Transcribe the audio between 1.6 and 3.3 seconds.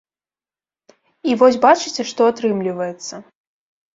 бачыце, што атрымліваецца.